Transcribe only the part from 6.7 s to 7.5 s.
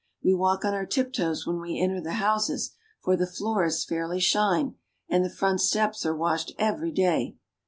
day.